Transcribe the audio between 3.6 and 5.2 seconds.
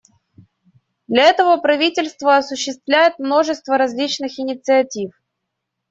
различных инициатив.